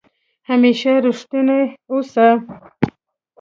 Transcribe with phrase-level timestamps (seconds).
[0.49, 2.27] همېشه ریښتونی اوسه